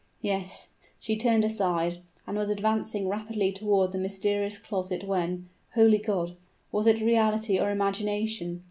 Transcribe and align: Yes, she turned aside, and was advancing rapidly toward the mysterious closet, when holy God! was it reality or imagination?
Yes, 0.23 0.69
she 0.99 1.15
turned 1.15 1.45
aside, 1.45 1.99
and 2.25 2.35
was 2.35 2.49
advancing 2.49 3.07
rapidly 3.07 3.51
toward 3.51 3.91
the 3.91 3.99
mysterious 3.99 4.57
closet, 4.57 5.03
when 5.03 5.47
holy 5.75 5.99
God! 5.99 6.35
was 6.71 6.87
it 6.87 7.01
reality 7.03 7.59
or 7.59 7.69
imagination? 7.69 8.59